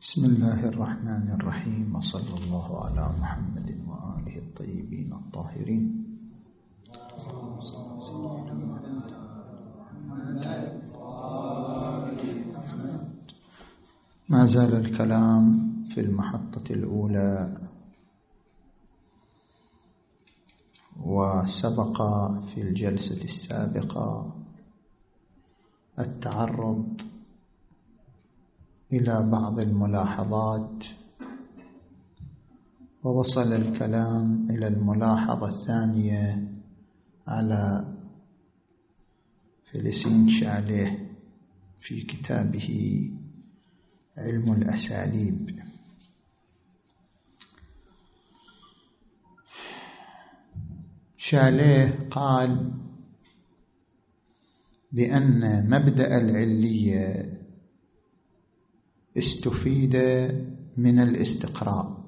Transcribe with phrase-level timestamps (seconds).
[0.00, 5.84] بسم الله الرحمن الرحيم وصلى الله على محمد وآله الطيبين الطاهرين.
[14.28, 15.44] ما زال الكلام
[15.92, 17.60] في المحطة الأولى.
[20.96, 21.98] وسبق
[22.48, 24.32] في الجلسة السابقة
[25.98, 27.09] التعرض
[28.92, 30.84] إلى بعض الملاحظات.
[33.02, 36.52] ووصل الكلام إلى الملاحظة الثانية
[37.28, 37.94] على
[39.64, 41.16] فلسين شاليه
[41.80, 43.10] في كتابه
[44.18, 45.60] علم الأساليب.
[51.16, 52.72] شاليه قال
[54.92, 57.39] بأن مبدأ العلية
[59.20, 59.96] استفيد
[60.76, 62.00] من الاستقراء.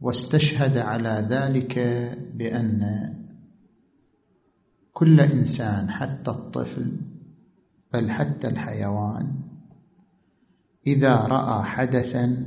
[0.00, 1.78] واستشهد على ذلك
[2.34, 2.82] بأن
[4.92, 7.00] كل إنسان حتى الطفل
[7.92, 9.40] بل حتى الحيوان
[10.86, 12.46] إذا رأى حدثا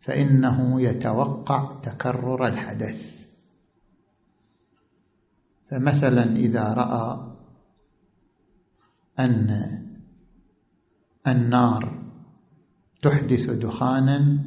[0.00, 3.26] فإنه يتوقع تكرر الحدث.
[5.70, 7.36] فمثلا إذا رأى
[9.18, 9.82] أن
[11.26, 12.02] النار
[13.02, 14.38] تحدث دخانا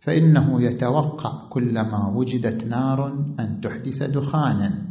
[0.00, 4.82] فإنه يتوقع كلما وجدت نار أن تحدث دخانا.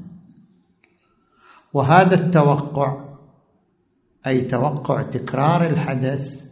[1.74, 3.06] وهذا التوقع
[4.28, 6.46] أي توقع تكرار الحدث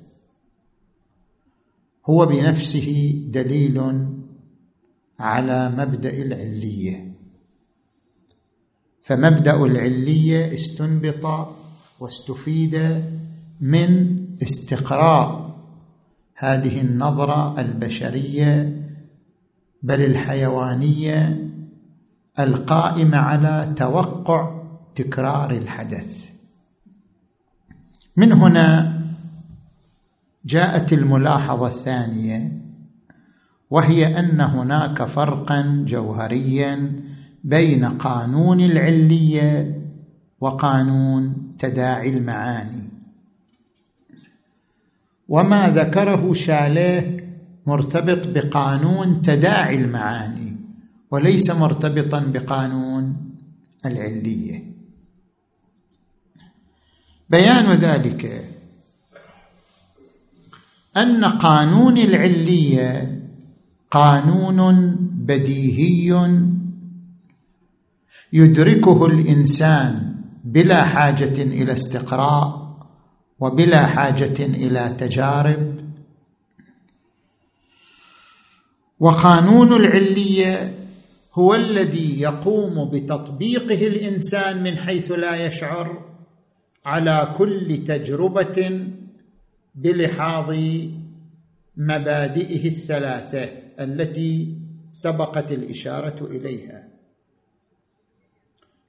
[2.06, 4.08] هو بنفسه دليل
[5.20, 7.14] على مبدأ العلية.
[9.02, 11.26] فمبدأ العلية استنبط
[12.04, 13.04] واستفيد
[13.62, 15.56] من استقراء
[16.36, 18.82] هذه النظرة البشرية
[19.84, 21.48] بل الحيوانية
[22.40, 24.64] القائمة على توقع
[24.96, 26.30] تكرار الحدث.
[28.18, 29.02] من هنا
[30.46, 32.52] جاءت الملاحظة الثانية
[33.70, 37.04] وهي أن هناك فرقا جوهريا
[37.44, 39.83] بين قانون العلية
[40.44, 42.90] وقانون تداعي المعاني.
[45.28, 47.24] وما ذكره شاليه
[47.68, 50.56] مرتبط بقانون تداعي المعاني
[51.12, 53.16] وليس مرتبطا بقانون
[53.86, 54.64] العلية.
[57.30, 58.50] بيان ذلك
[60.98, 63.22] أن قانون العلية
[63.92, 66.40] قانون بديهي
[68.34, 70.13] يدركه الإنسان
[70.44, 72.64] بلا حاجة إلى استقراء
[73.40, 75.84] وبلا حاجة إلى تجارب.
[79.00, 80.74] وقانون العلية
[81.34, 86.06] هو الذي يقوم بتطبيقه الإنسان من حيث لا يشعر
[86.86, 88.88] على كل تجربة
[89.76, 90.56] بلحاظ
[91.78, 93.44] مبادئه الثلاثة
[93.80, 94.58] التي
[94.92, 96.93] سبقت الإشارة إليها.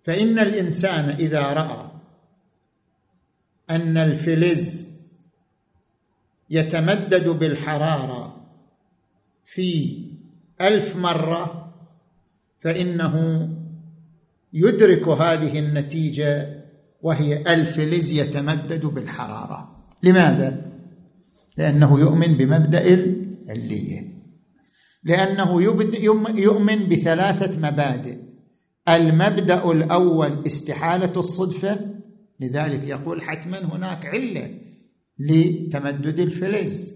[0.04, 1.90] فإن الإنسان إذا رأى
[3.70, 4.86] أن الفلز
[6.50, 8.46] يتمدد بالحرارة
[9.44, 9.98] في
[10.60, 11.74] ألف مرة
[12.60, 13.48] فإنه
[14.52, 16.64] يدرك هذه النتيجة
[17.02, 19.86] وهي الفلز يتمدد بالحرارة.
[20.02, 20.72] لماذا؟
[21.56, 24.14] لأنه يؤمن بمبدأ العلية.
[25.04, 25.62] لأنه
[26.36, 28.23] يؤمن بثلاثة مبادئ.
[28.88, 31.80] المبدأ الأول استحالة الصدفه
[32.40, 34.50] لذلك يقول حتما هناك علة
[35.18, 36.94] لتمدد الفلز.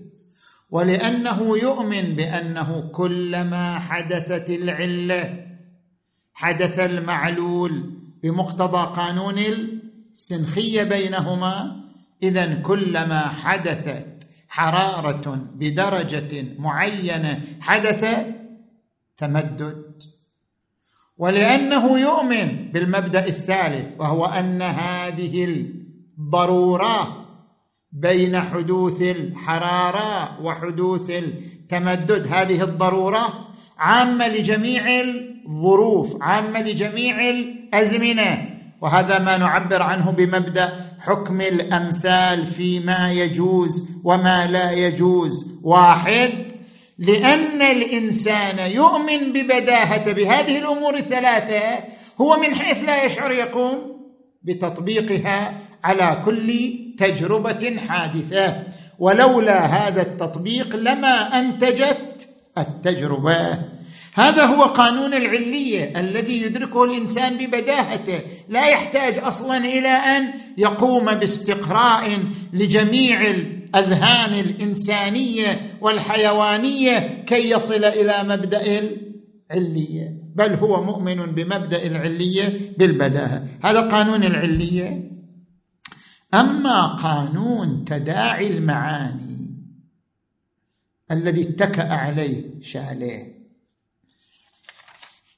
[0.71, 5.47] ولأنه يؤمن بأنه كلما حدثت العلة
[6.35, 7.93] حدث المعلول
[8.23, 9.39] بمقتضى قانون
[10.13, 11.85] السنخية بينهما.
[12.23, 14.07] اذا كلما حدثت
[14.49, 18.05] حرارة بدرجة معينة حدث
[19.17, 20.03] تمدد.
[21.19, 27.25] ولأنه يؤمن بالمبدأ الثالث وهو أن هذه الضرورة
[27.93, 33.49] بين حدوث الحرارة وحدوث التمدد هذه الضرورة
[33.79, 38.49] عامة لجميع الظروف عامة لجميع الأزمنة
[38.81, 46.48] وهذا ما نعبر عنه بمبدأ حكم الأمثال فيما يجوز وما لا يجوز واحد
[46.99, 51.85] لأن الإنسان يؤمن ببداهة بهذه الأمور الثلاثة
[52.21, 53.99] هو من حيث لا يشعر يقوم
[54.43, 55.55] بتطبيقها
[55.85, 58.63] على كل تجربة حادثة.
[58.99, 62.29] ولولا هذا التطبيق لما أنتجت
[62.59, 63.59] التجربة.
[64.15, 68.21] هذا هو قانون العلية الذي يدركه الإنسان ببداهته.
[68.49, 72.19] لا يحتاج أصلا إلى أن يقوم باستقراء
[72.53, 73.35] لجميع
[73.69, 80.23] الأذهان الإنسانية والحيوانية كي يصل إلى مبدأ العلية.
[80.35, 83.49] بل هو مؤمن بمبدأ العلية بالبداهة.
[83.65, 85.11] هذا قانون العلية.
[86.35, 89.39] أما قانون تداعي المعاني
[91.11, 93.39] الذي اتكأ عليه شاليه.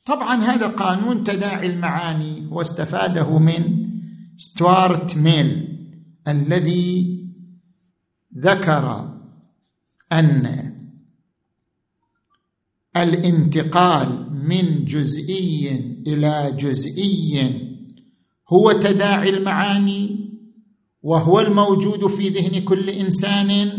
[0.05, 3.91] طبعا هذا قانون تداعي المعاني واستفاده من
[4.37, 5.79] ستوارت ميل
[6.29, 7.20] الذي
[8.39, 9.11] ذكر
[10.13, 10.71] أن
[12.97, 15.69] الانتقال من جزئي
[16.07, 17.51] إلى جزئي
[18.53, 20.31] هو تداعي المعاني
[21.03, 23.73] وهو الموجود في ذهن كل إنسان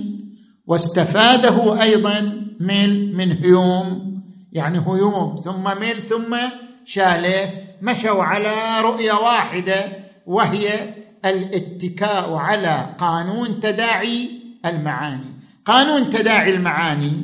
[0.67, 4.11] واستفاده أيضا ميل من هيوم
[4.51, 6.37] يعني هيوم ثم ميل ثم
[6.85, 9.91] شاله مشوا على رؤية واحدة
[10.25, 10.95] وهي
[11.25, 15.35] الاتكاء على قانون تداعي المعاني.
[15.65, 17.23] قانون تداعي المعاني.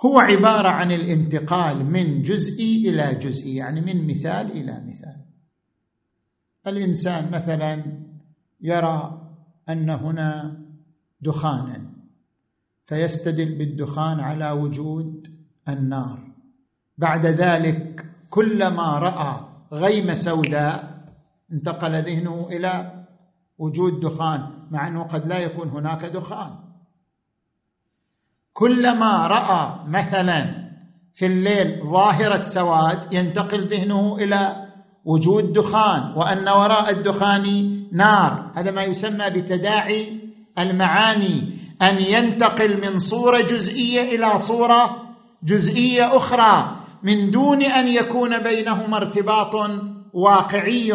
[0.00, 5.16] هو عبارة عن الانتقال من جزئي إلى جزئي يعني من مثال إلى مثال.
[6.66, 7.84] الإنسان مثلا
[8.60, 9.22] يرى
[9.68, 10.60] أن هنا
[11.20, 11.92] دخانا
[12.86, 15.28] فيستدل بالدخان على وجود
[15.68, 16.32] النار.
[16.98, 21.02] بعد ذلك كلما رأى غيمة سوداء
[21.52, 23.04] انتقل ذهنه إلى
[23.58, 26.50] وجود دخان مع أنه قد لا يكون هناك دخان.
[28.52, 30.62] كلما رأى مثلا
[31.14, 34.66] في الليل ظاهرة سواد ينتقل ذهنه إلى
[35.04, 38.50] وجود دخان وأن وراء الدخان نار.
[38.54, 40.20] هذا ما يسمى بتداعي
[40.58, 41.52] المعاني
[41.82, 44.96] أن ينتقل من صورة جزئية إلى صورة
[45.42, 46.81] جزئية أخرى.
[47.02, 49.54] من دون أن يكون بينهما ارتباط
[50.12, 50.92] واقعي.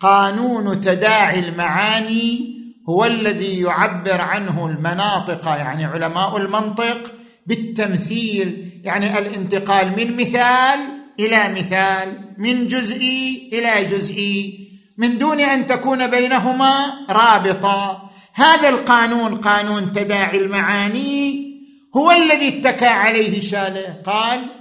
[0.00, 2.56] قانون تداعي المعاني
[2.88, 7.12] هو الذي يعبر عنه المناطق يعني علماء المنطق
[7.46, 8.80] بالتمثيل.
[8.84, 17.06] يعني الانتقال من مثال إلى مثال من جزئي إلى جزئي من دون أن تكون بينهما
[17.10, 21.50] رابطه هذا القانون قانون تداعي المعاني
[21.96, 24.59] هو الذي اتكى عليه شاله قال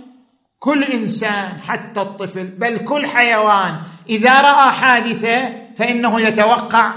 [0.59, 6.93] كل إنسان حتى الطفل بل كل حيوان إذا رأى حادثة فإنه يتوقع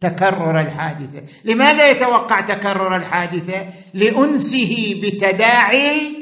[0.00, 1.22] تكرر الحادثة.
[1.44, 6.16] لماذا يتوقع تكرر الحادثة؟ لأنسه بتداعي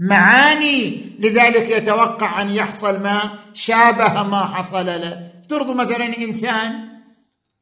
[0.00, 1.02] المعاني.
[1.18, 5.30] لذلك يتوقع أن يحصل ما شابه ما حصل له.
[5.40, 6.88] افترضوا مثلا إنسان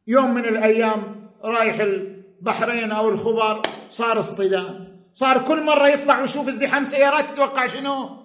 [0.06, 4.89] يوم من الأيام رايح البحرين أو الخبر صار اصطدام.
[5.14, 8.20] صار كل مرة يطلع ويشوف ازدحام سيارات تتوقع شنو؟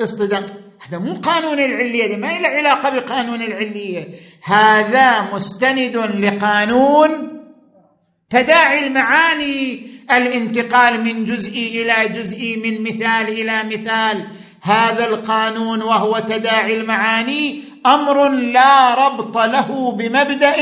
[0.00, 0.46] اصطدام
[0.88, 4.08] هذا مو قانون العلية ما له علاقة بقانون العلية.
[4.44, 7.10] هذا مستند لقانون
[8.30, 9.86] تداعي المعاني.
[10.12, 14.26] الانتقال من جزء إلى جزء من مثال إلى مثال.
[14.62, 20.54] هذا القانون وهو تداعي المعاني أمر لا ربط له بمبدأ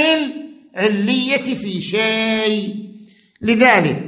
[0.76, 2.75] العلية في شيء.
[3.41, 4.06] لذلك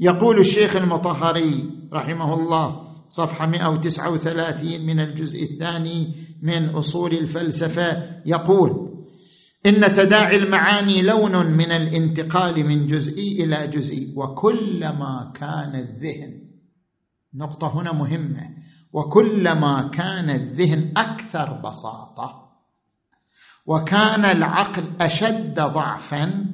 [0.00, 8.86] يقول الشيخ المطهري رحمه الله صفحة 139 من الجزء الثاني من أصول الفلسفة يقول
[9.66, 16.46] إن تداعي المعاني لون من الانتقال من جزئي إلى جزئي وكلما كان الذهن
[17.34, 18.56] نقطة هنا مهمة
[18.92, 22.46] وكلما كان الذهن أكثر بساطة
[23.66, 26.46] وكان العقل أشد ضعفا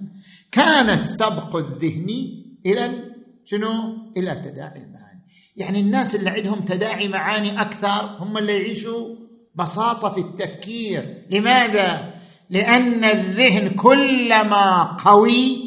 [0.52, 3.11] كان السبق الذهني إلى
[3.44, 3.72] شنو؟
[4.16, 5.22] إلى تداعي المعاني.
[5.56, 9.16] يعني الناس اللي عندهم تداعي معاني أكثر هم اللي يعيشوا
[9.54, 11.26] بساطة في التفكير.
[11.30, 12.12] لماذا؟
[12.50, 15.58] لأن الذهن كلما قوي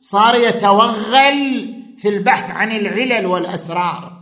[0.00, 4.12] صار يتوغل في البحث عن العلل والأسرار.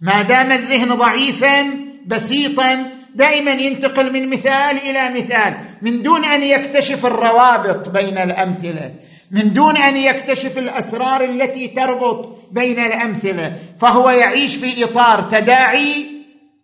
[0.00, 7.06] ما دام الذهن ضعيفا بسيطا دائما ينتقل من مثال إلى مثال من دون أن يكتشف
[7.06, 8.94] الروابط بين الأمثلة.
[9.30, 16.06] من دون أن يكتشف الأسرار التي تربط بين الأمثلة فهو يعيش في إطار تداعي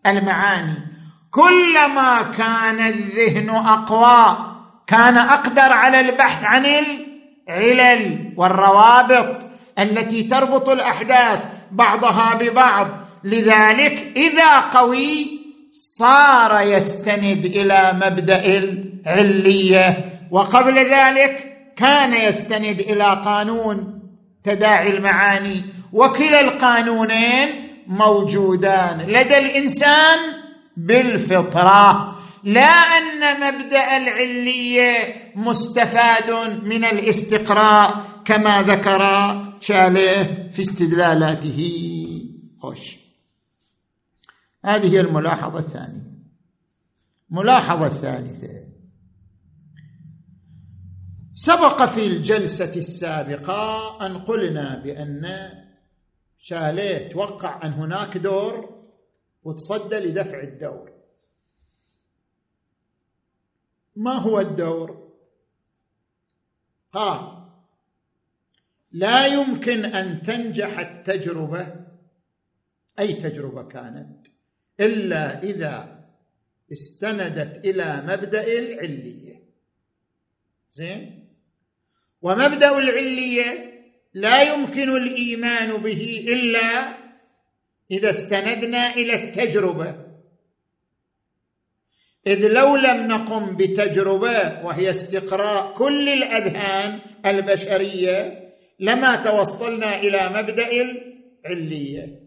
[0.07, 0.77] المعاني.
[1.31, 4.39] كلما كان الذهن أقوى
[4.87, 9.47] كان أقدر على البحث عن العلل والروابط
[9.79, 12.89] التي تربط الأحداث بعضها ببعض.
[13.25, 15.41] لذلك إذا قوي
[15.73, 20.05] صار يستند إلى مبدأ العلية.
[20.31, 24.01] وقبل ذلك كان يستند إلى قانون
[24.45, 25.63] تداعي المعاني
[25.93, 27.49] وكلا القانونين
[27.87, 29.01] موجودان.
[29.01, 30.19] لدى الإنسان
[30.77, 32.15] بالفطرة
[32.45, 36.31] لا أن مبدأ العلية مستفاد
[36.65, 39.03] من الاستقراء كما ذكر
[39.61, 41.61] شاليه في استدلالاته.
[42.59, 42.99] خوش.
[44.65, 46.05] هذه هي الملاحظة الثانية.
[47.31, 48.74] الملاحظه الثالثه
[51.35, 55.51] سبق في الجلسة السابقة أن قلنا بأن
[56.39, 58.85] شاليه توقع أن هناك دور
[59.43, 60.93] وتصدى لدفع الدور.
[63.97, 65.13] ما هو الدور؟
[66.93, 67.45] قال
[68.93, 71.87] لا يمكن أن تنجح التجربة
[72.99, 74.27] أي تجربة كانت
[74.81, 76.05] إلا إذا
[76.73, 79.45] استندت إلى مبدأ العلية.
[80.71, 81.24] زين؟
[82.25, 83.75] ومبدأ العلية
[84.15, 86.95] لا يمكن الإيمان به إلا
[87.91, 89.97] إذا استندنا إلى التجربة.
[92.27, 98.51] إذ لو لم نقم بتجربة وهي استقراء كل الأذهان البشرية
[98.81, 102.21] لما توصلنا إلى مبدأ العلية.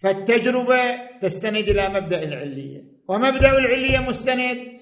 [0.00, 2.84] فالتجربة تستند إلى مبدأ العلية.
[3.08, 4.80] ومبدأ العلية مستند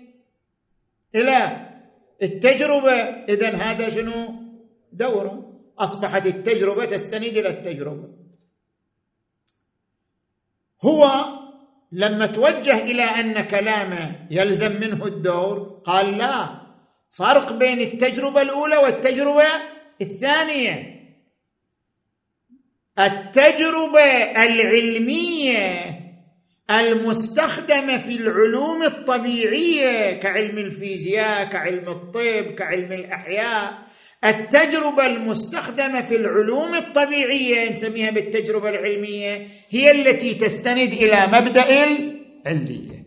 [1.14, 1.65] إلى
[2.22, 2.92] التجربة
[3.28, 4.34] اذا هذا شنو؟
[4.92, 5.52] دورة.
[5.78, 8.08] أصبحت التجربة تستند إلى التجربة.
[10.84, 11.24] هو
[11.92, 16.48] لما توجه إلى أن كلامه يلزم منه الدور قال لا.
[17.10, 19.48] فرق بين التجربة الأولى والتجربة
[20.00, 20.96] الثانية.
[22.98, 24.04] التجربة
[24.42, 26.05] العلمية
[26.70, 33.78] المستخدمه في العلوم الطبيعية كعلم الفيزياء كعلم الطب كعلم الأحياء.
[34.24, 43.06] التجربة المستخدمة في العلوم الطبيعية نسميها بالتجربة العلمية هي التي تستند إلى مبدأ العلية.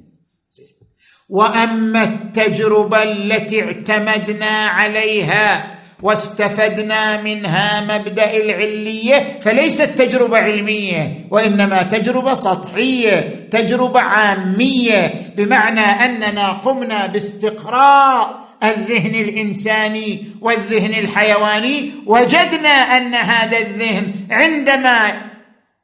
[1.30, 13.20] وأما التجربة التي اعتمدنا عليها واستفدنا منها مبدأ العلية فليست تجربة علمية وإنما تجربة سطحية
[13.52, 25.22] تجربة عامية بمعنى أننا قمنا باستقراء الذهن الإنساني والذهن الحيواني وجدنا أن هذا الذهن عندما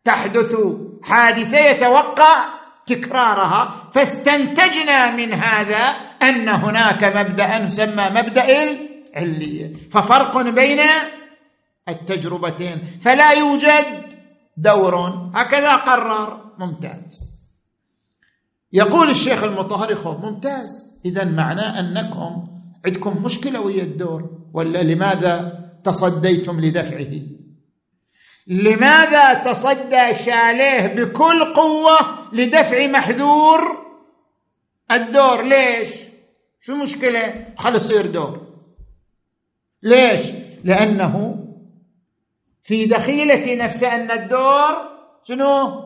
[0.04, 0.56] تحدث
[1.04, 2.46] حادثة يتوقع
[2.86, 8.46] تكرارها فاستنتجنا من هذا أن هناك مبدأ يسمى مبدأ
[9.18, 10.80] العليه ففرق بين
[11.90, 12.84] التجربتين.
[13.02, 14.14] فلا يوجد
[14.58, 14.96] دور.
[15.34, 17.20] هكذا قرر ممتاز.
[18.74, 20.86] يقول الشيخ المطهري خب ممتاز.
[21.06, 22.48] إذا معناه أنكم
[22.86, 27.22] عندكم مشكلة ويا الدور ولا لماذا تصديتم لدفعه؟
[28.48, 32.00] لماذا تصدى شاليه بكل قوة
[32.34, 33.86] لدفع محذور
[34.92, 35.90] الدور؟ ليش؟
[36.60, 38.45] شو مشكلة؟ خلي يصير دور.
[39.84, 40.22] ليش؟
[40.64, 41.36] لأنه
[42.64, 44.96] في دخيلة نفسه أن الدور
[45.28, 45.86] شنو؟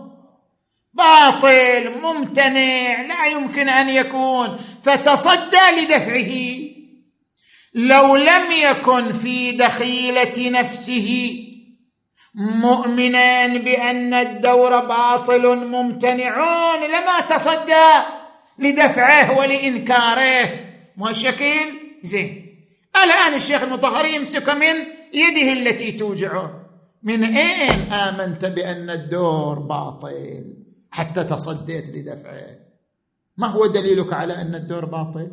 [0.94, 4.56] باطل ممتنع لا يمكن أن يكون.
[4.84, 6.60] فتصدى لدفعه.
[7.74, 11.40] لو لم يكن في دخيلة نفسه
[12.36, 18.06] مؤمنا بأن الدور باطل ممتنعون لما تصدى
[18.60, 20.50] لدفعه ولإنكاره.
[20.98, 21.46] ما الشكل
[22.02, 22.49] زين.
[22.96, 24.76] الآن الشيخ المطهري يمسك من
[25.14, 26.70] يده التي توجعه
[27.04, 30.54] من أين آمنت بأن الدور باطل؟
[30.92, 32.60] حتى تصديت لدفعه.
[33.38, 35.32] ما هو دليلك على أن الدور باطل؟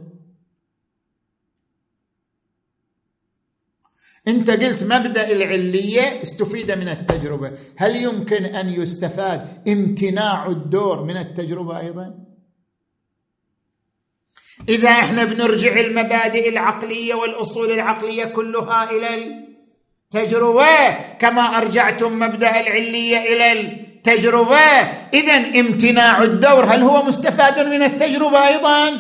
[4.29, 7.53] أنت قلت مبدأ العلية استفيد من التجربة.
[7.77, 12.26] هل يمكن أن يستفاد امتناع الدور من التجربة أيضا؟
[14.69, 19.09] إذا إحنا بنرجع المبادئ العقلية والأصول العقلية كلها إلى
[20.15, 24.67] التجربة كما أرجعتم مبدأ العلية إلى التجربة.
[25.15, 28.91] اذا امتناع الدور هل هو مستفاد من التجربة أيضا؟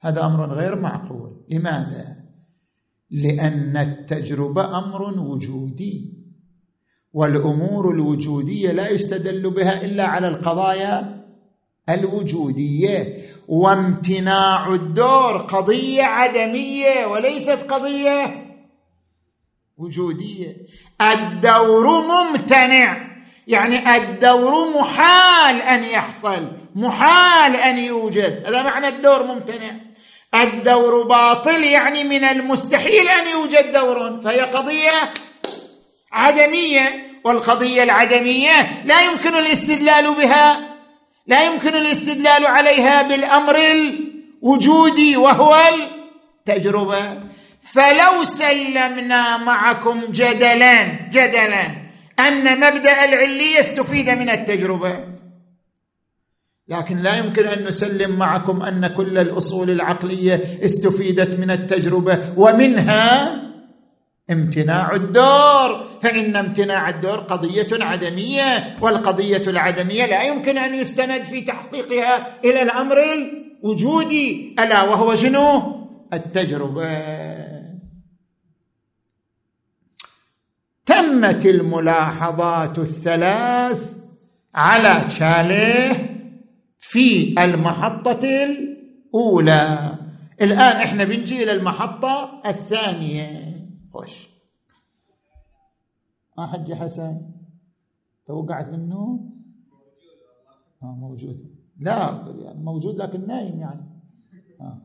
[0.00, 1.46] هذا أمر غير معقول.
[1.50, 2.20] لماذا؟
[3.10, 6.20] لأن التجربة أمر وجودي
[7.12, 11.19] والأمور الوجودية لا يستدل بها إلا على القضايا
[11.94, 13.16] الوجودية
[13.48, 18.46] وامتناع الدور قضية عدمية وليست قضية
[19.78, 20.56] وجودية.
[21.00, 23.10] الدور ممتنع
[23.46, 28.42] يعني الدور محال أن يحصل محال أن يوجد.
[28.46, 29.70] هذا معنى الدور ممتنع.
[30.34, 35.12] الدور باطل يعني من المستحيل أن يوجد دور فهي قضية
[36.12, 37.10] عدمية.
[37.24, 40.69] والقضية العدمية لا يمكن الاستدلال بها
[41.30, 45.56] لا يمكن الاستدلال عليها بالأمر الوجودي وهو
[46.38, 47.18] التجربة.
[47.62, 51.66] فلو سلمنا معكم جدلا جدلا
[52.18, 55.04] أن مبدأ العليه استفيد من التجربة.
[56.68, 63.36] لكن لا يمكن أن نسلم معكم أن كل الأصول العقلية استفيدت من التجربة ومنها
[64.30, 72.40] امتناع الدور فإن امتناع الدور قضية عدمية والقضية العدمية لا يمكن أن يستند في تحقيقها
[72.44, 72.96] إلى الأمر
[73.62, 75.80] الوجودي ألا وهو شنو؟
[76.12, 77.20] التجربة.
[80.86, 83.96] تمت الملاحظات الثلاث
[84.54, 85.90] على شاليه
[86.78, 89.98] في المحطة الأولى.
[90.42, 93.49] الآن إحنا بنجي إلى المحطة الثانية.
[93.92, 94.28] خوش.
[96.38, 97.30] آه حج حسن؟
[98.26, 99.30] توقعت منه
[100.82, 101.54] آه موجود.
[101.78, 103.86] لا موجود لكن نايم يعني.
[104.60, 104.78] آه.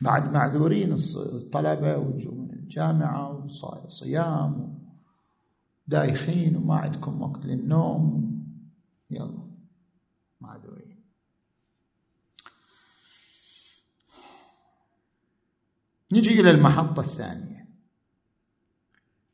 [0.00, 3.46] بعد معذورين الطلبة ويجوا من الجامعة
[3.84, 4.78] وصيام
[5.86, 8.34] دايخين وما عندكم وقت للنوم.
[9.10, 9.48] يلا
[10.40, 10.93] معذورين.
[16.14, 17.68] نجي إلى المحطة الثانية.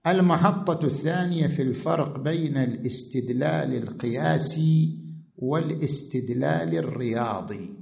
[0.06, 4.98] المحطة الثانية في الفرق بين الاستدلال القياسي
[5.36, 7.76] والاستدلال الرياضي.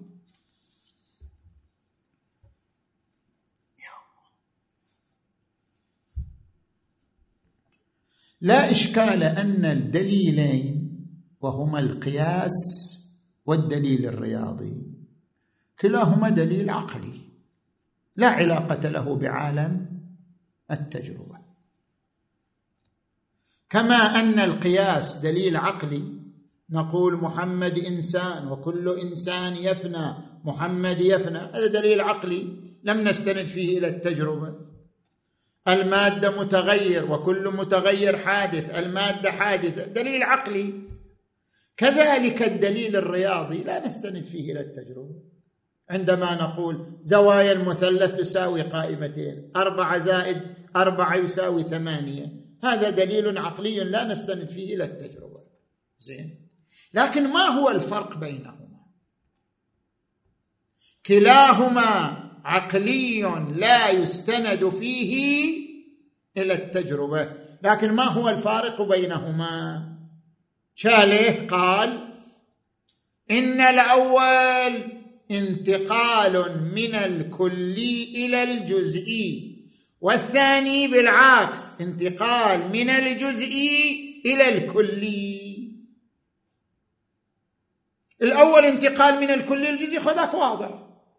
[8.40, 10.98] لا إشكال أن الدليلين
[11.40, 12.54] وهما القياس
[13.46, 14.82] والدليل الرياضي
[15.80, 17.27] كلاهما دليل عقلي.
[18.18, 19.86] لا علاقة له بعالم
[20.70, 21.38] التجربة.
[23.70, 26.02] كما أن القياس دليل عقلي
[26.70, 33.86] نقول محمد إنسان وكل إنسان يفنى محمد يفنى هذا دليل عقلي لم نستند فيه إلى
[33.86, 34.54] التجربة.
[35.68, 40.82] المادة متغير وكل متغير حادث المادة حادثة دليل عقلي.
[41.76, 45.37] كذلك الدليل الرياضي لا نستند فيه إلى التجربة.
[45.90, 50.42] عندما نقول زوايا المثلث تساوي قائمتين أربعة زائد
[50.76, 52.32] أربعة يساوي ثمانية.
[52.62, 55.40] هذا دليل عقلي لا نستند فيه إلى التجربة.
[55.98, 56.48] زين.
[56.94, 58.68] لكن ما هو الفرق بينهما؟
[61.06, 63.20] كلاهما عقلي
[63.56, 65.52] لا يستند فيه
[66.36, 67.32] إلى التجربة.
[67.62, 69.84] لكن ما هو الفارق بينهما؟
[70.74, 72.08] شاليه قال
[73.30, 74.97] إن الأول
[75.30, 79.58] انتقال من الكلي إلى الجزئي.
[80.00, 85.58] والثاني بالعكس انتقال من الجزئي إلى الكلي.
[88.22, 90.70] الأول انتقال من الكلي الجزئي خذك واضح.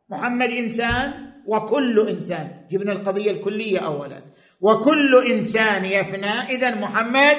[0.10, 2.68] محمد إنسان وكل إنسان.
[2.72, 4.24] جبنا القضية الكلية اولا.
[4.62, 7.38] وكل إنسان يفنى اذا محمد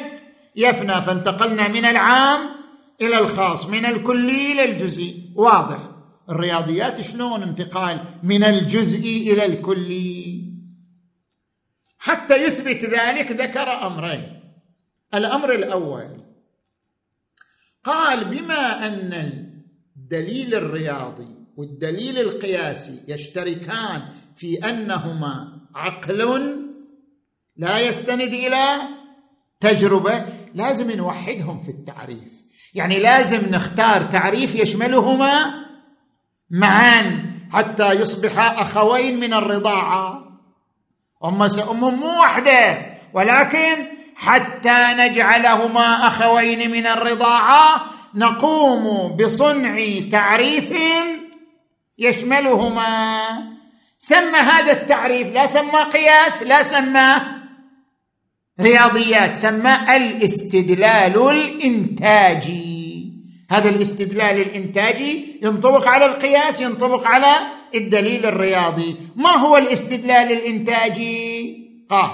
[0.57, 1.03] يفنى.
[1.03, 2.41] فانتقلنا من العام
[3.01, 5.33] إلى الخاص من الكلي إلى الجزئي.
[5.37, 5.90] واضح.
[6.31, 10.51] الرياضيات شلون انتقال من الجزئي إلى الكلي؟
[11.99, 14.41] حتى يثبت ذلك ذكر أمرين.
[15.15, 16.21] الأمر الأول
[17.85, 19.13] قال بما أن
[19.97, 24.03] الدليل الرياضي والدليل القياسي يشتركان
[24.37, 26.61] في أنهما عقل
[27.57, 28.65] لا يستند إلى
[29.61, 32.45] تجربة لازم نوحدهم في التعريف.
[32.75, 35.61] يعني لازم نختار تعريف يشملهما
[36.51, 40.25] معا حتى يصبحا أخوين من الرضاعة.
[41.23, 43.87] هم امهم مو وحدة ولكن
[44.17, 47.85] حتى نجعلهما أخوين من الرضاعة
[48.15, 49.77] نقوم بصنع
[50.11, 50.73] تعريف
[51.99, 53.21] يشملهما.
[53.99, 57.17] سمى هذا التعريف لا سمى قياس لا سمى
[58.61, 62.80] رياضيات سمى الاستدلال الإنتاجي.
[63.51, 68.97] هذا الاستدلال الإنتاجي ينطبق على القياس ينطبق على الدليل الرياضي.
[69.17, 71.57] ما هو الاستدلال الإنتاجي؟
[71.89, 72.11] قال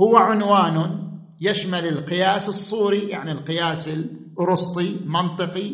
[0.00, 1.02] هو عنوان
[1.40, 5.70] يشمل القياس الصوري يعني القياس الارسطي منطقي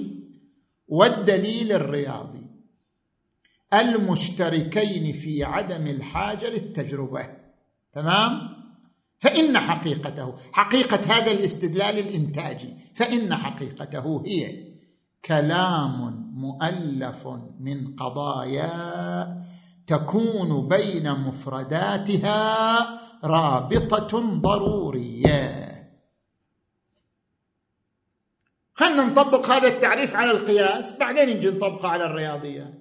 [0.89, 2.47] والدليل الرياضي
[3.75, 7.29] المشتركين في عدم الحاجة للتجربة.
[7.93, 8.58] تمام؟
[9.19, 14.69] فإن حقيقته حقيقة هذا الاستدلال الإنتاجي فإن حقيقته هي
[15.25, 17.27] كلام مؤلف
[17.61, 19.49] من قضايا
[19.87, 22.39] تكون بين مفرداتها
[23.25, 25.69] رابطة ضرورية.
[28.75, 32.75] خلنا نطبق هذا التعريف على القياس بعدين نجي نطبقه على الرياضيات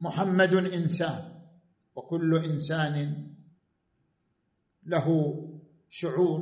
[0.00, 1.37] محمد إنسان.
[1.98, 3.26] وكل إنسان
[4.86, 5.06] له
[5.88, 6.40] شعور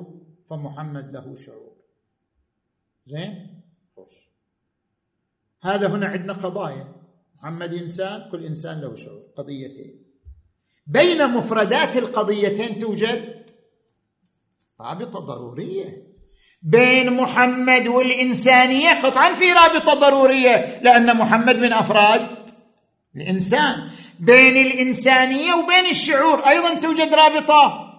[0.50, 1.76] فمحمد له شعور.
[3.06, 3.62] زين؟
[5.62, 6.92] هذا هنا عندنا قضايا.
[7.34, 9.22] محمد إنسان كل إنسان له شعور.
[9.36, 10.04] قضيتين.
[10.86, 13.46] بين مفردات القضيتين توجد
[14.80, 16.06] رابطة ضرورية.
[16.62, 22.50] بين محمد والإنسانية قطعا في رابطة ضرورية لأن محمد من أفراد
[23.16, 23.90] الإنسان.
[24.20, 26.48] بين الإنسانية وبين الشعور.
[26.48, 27.92] أيضا توجد رابطة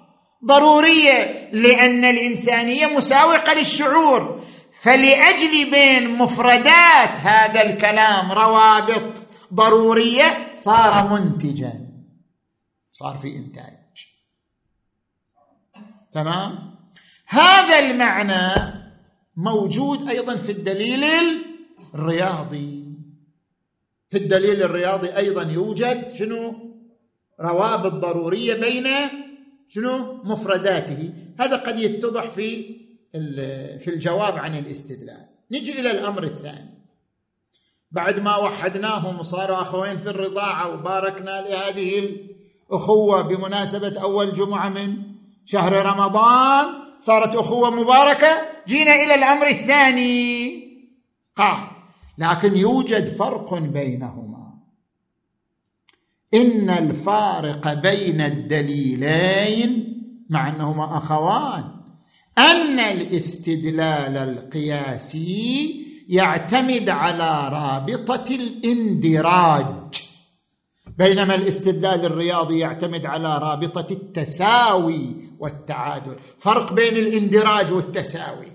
[0.46, 4.42] ضرورية لأن الإنسانية مساوقة للشعور.
[4.82, 9.22] فلأجل بين مفردات هذا الكلام روابط
[9.54, 11.74] ضرورية صار منتجا.
[12.92, 13.78] صار في إنتاج.
[16.12, 16.76] تمام؟
[17.28, 18.74] هذا المعنى
[19.38, 21.04] موجود أيضا في الدليل
[21.94, 22.77] الرياضي.
[24.10, 26.56] في الدليل الرياضي أيضا يوجد شنو؟
[27.42, 28.88] روابط ضرورية بين
[29.70, 31.14] شنو؟ مفرداته.
[31.40, 32.78] هذا قد يتضح في
[33.80, 35.26] في الجواب عن الاستدلال.
[35.52, 36.78] نجي إلى الأمر الثاني.
[37.92, 42.16] بعد ما وحدناهم وصاروا أخوين في الرضاعة وباركنا لهذه
[42.70, 44.98] الأخوة بمناسبة أول جمعة من
[45.46, 46.66] شهر رمضان
[47.00, 48.42] صارت أخوة مباركة.
[48.68, 50.68] جينا إلى الأمر الثاني.
[51.36, 51.77] قال
[52.18, 54.54] لكن يوجد فرق بينهما.
[56.34, 59.94] إن الفارق بين الدليلين
[60.30, 61.64] مع أنهما أخوان
[62.38, 70.04] أن الاستدلال القياسي يعتمد على رابطة الاندراج.
[70.98, 76.16] بينما الاستدلال الرياضي يعتمد على رابطة التساوي والتعادل.
[76.40, 78.52] فرق بين الاندراج والتساوي.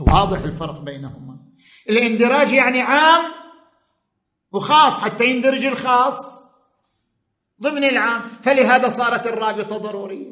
[0.00, 1.41] واضح الفرق بينهما.
[1.90, 3.24] الاندراج يعني عام
[4.52, 6.42] وخاص حتى يندرج الخاص
[7.62, 8.22] ضمن العام.
[8.42, 10.30] فلهذا صارت الرابطة ضرورية.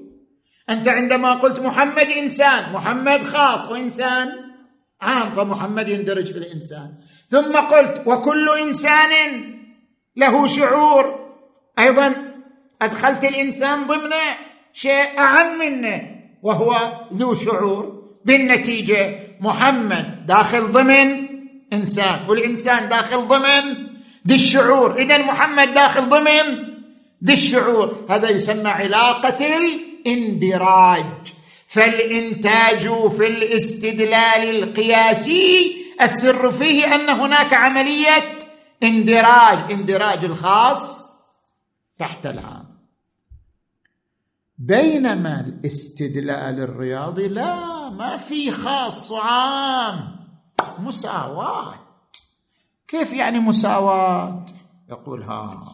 [0.71, 4.29] أنت عندما قلت محمد إنسان محمد خاص وإنسان
[5.01, 6.95] عام فمحمد يندرج في الانسان
[7.29, 9.13] ثم قلت وكل إنسان
[10.17, 11.31] له شعور.
[11.79, 12.33] أيضا
[12.83, 14.13] أدخلت الإنسان ضمن
[14.73, 16.01] شيء أعم منه
[16.43, 18.01] وهو ذو شعور.
[18.25, 21.30] بالنتيجة محمد داخل ضمن
[21.73, 23.87] إنسان والإنسان داخل ضمن
[24.27, 24.97] ذي الشعور.
[24.97, 26.69] اذا محمد داخل ضمن
[27.25, 28.07] ذي الشعور.
[28.11, 31.33] هذا يسمى علاقة الاندراج.
[31.67, 38.39] فالإنتاج في الاستدلال القياسي السر فيه أن هناك عملية
[38.83, 41.05] اندراج اندراج الخاص
[41.99, 42.71] تحت العام.
[44.59, 50.20] بينما الاستدلال الرياضي لا ما في خاص وعام
[50.79, 51.75] مساواه
[52.89, 54.47] كيف يعني مساواه
[54.89, 55.67] يقول ها.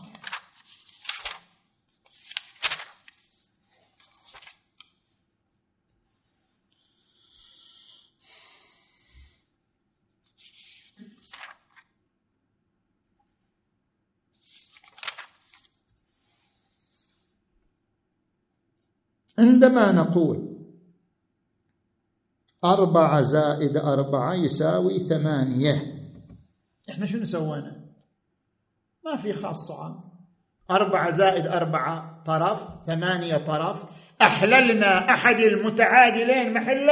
[19.38, 20.55] عندما نقول
[22.72, 25.82] أربعة زائد أربعة يساوي ثمانية.
[26.90, 27.76] إحنا شنو سوينا؟
[29.04, 30.00] ما في خاص عام
[30.70, 33.84] أربعة زائد أربعة طرف ثمانية طرف.
[34.22, 36.90] أحللنا أحد المتعادلين محل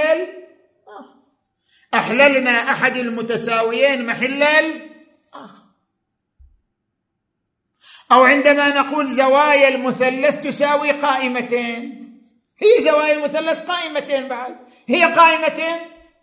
[1.95, 4.43] أحللنا أحد المتساويين محل
[8.13, 12.04] أو عندما نقول زوايا المثلث تساوي قائمتين.
[12.59, 14.57] هي زوايا المثلث قائمتين بعد.
[14.89, 15.77] هي قائمتين؟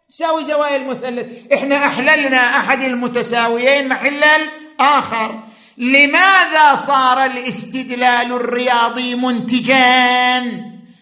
[0.10, 1.54] تساوي زوايا المثلث.
[1.54, 5.44] إحنا أحللنا أحد المتساويين محل الآخر
[5.78, 10.42] لماذا صار الاستدلال الرياضي منتجا؟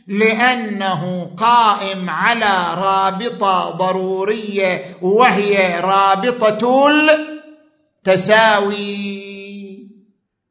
[0.08, 6.88] لأنه قائم على رابطة ضرورية وهي رابطة
[8.08, 9.10] التساوي.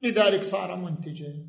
[0.03, 1.48] لذلك صار منتجا.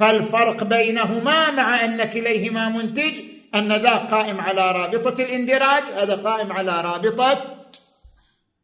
[0.00, 3.20] فالفرق بينهما مع أن كليهما منتج
[3.54, 7.56] أن ذا قائم على رابطة الاندراج هذا قائم على رابطة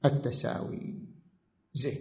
[0.05, 0.95] التساوي.
[1.73, 2.01] زين.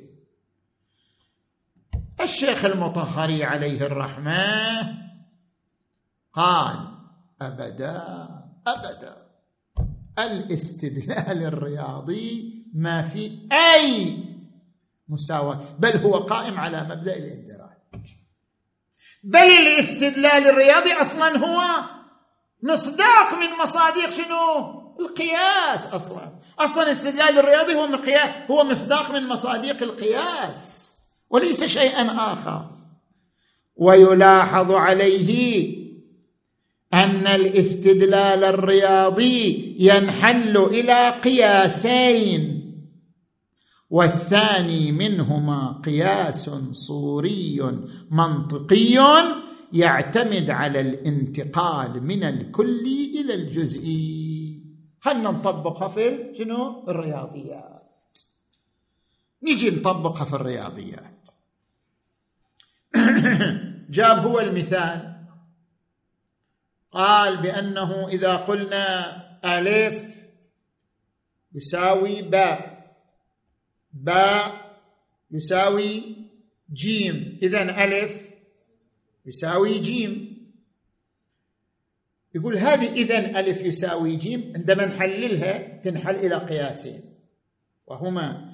[2.21, 4.97] الشيخ المطهري عليه الرحمة
[6.33, 6.77] قال
[7.41, 8.27] أبدا
[8.67, 9.17] أبدا.
[10.19, 14.17] الاستدلال الرياضي ما في أي
[15.09, 17.64] مساواة بل هو قائم على مبدأ الاندراج.
[19.25, 21.63] بل الاستدلال الرياضي أصلا هو
[22.63, 26.31] مصداق من مصادق شنو؟ القياس أصلا.
[26.59, 30.95] أصلا الاستدلال الرياضي هو مقياس هو مصداق من مصادق القياس
[31.29, 32.65] وليس شيئا آخر.
[33.75, 35.69] ويلاحظ عليه
[36.93, 42.64] أن الاستدلال الرياضي ينحل إلى قياسين.
[43.89, 47.61] والثاني منهما قياس صوري
[48.11, 48.97] منطقي
[49.73, 54.63] يعتمد على الانتقال من الكلي إلى الجزئي.
[54.99, 58.17] خلنا نطبقها في شنو؟ الرياضيات.
[59.43, 61.15] نجي نطبقها في الرياضيات.
[63.89, 65.15] جاب هو المثال.
[66.91, 70.03] قال بأنه إذا قلنا ألف
[71.53, 72.74] يساوي باء.
[73.95, 74.77] باء
[75.31, 76.03] يساوي
[76.73, 77.39] جيم.
[77.43, 78.17] اذا ألف
[79.25, 80.35] يساوي جيم.
[82.35, 87.01] يقول هذه اذا ألف يساوي جيم عندما نحللها تنحل إلى قياسين.
[87.87, 88.53] وهما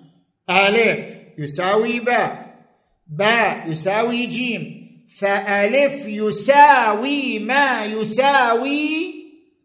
[0.50, 1.06] ألف
[1.38, 2.60] يساوي باء
[3.08, 4.82] باء يساوي جيم.
[5.18, 9.14] فألف يساوي ما يساوي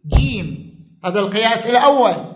[0.07, 0.77] جيم.
[1.05, 2.36] هذا القياس الأول.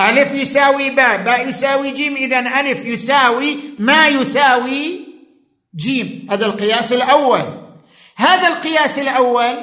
[0.00, 5.00] ألف يساوي باء باء يساوي جيم إذا ألف يساوي ما يساوي
[5.76, 6.26] جيم.
[6.30, 7.62] هذا القياس الأول.
[8.16, 9.56] هذا القياس الأول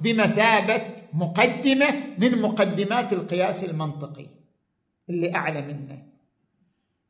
[0.00, 4.26] بمثابة مقدمة من مقدمات القياس المنطقي
[5.10, 6.02] اللي أعلى منه.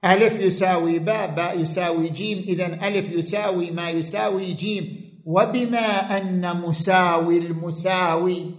[0.05, 5.13] ألف يساوي باء باء يساوي جيم إذا ألف يساوي ما يساوي جيم.
[5.25, 8.55] وبما أن مساوي المساوي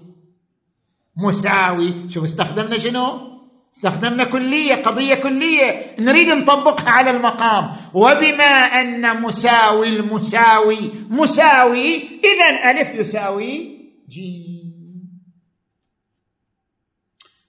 [1.17, 3.32] مساوي شوف استخدمنا شنو؟
[3.75, 5.95] استخدمنا كلية قضية كلية.
[5.99, 7.71] نريد نطبقها على المقام.
[7.93, 14.63] وبما أن مساوي المساوي مساوي اذا ألف يساوي جيم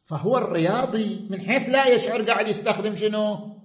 [0.04, 1.26] فهو الرياضي.
[1.30, 3.56] من حيث لا يشعر قاعد يستخدم شنو؟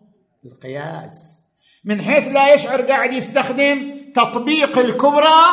[0.45, 1.39] القياس.
[1.84, 5.43] من حيث لا يشعر قاعد يستخدم تطبيق الكبرى